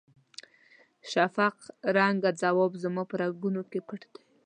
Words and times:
شفق 1.11 1.55
رنګه 1.97 2.31
ځواب 2.41 2.71
زما 2.83 3.03
په 3.09 3.15
رګونو 3.21 3.61
کې 3.71 3.79
پټ 3.87 4.01
دی. 4.13 4.23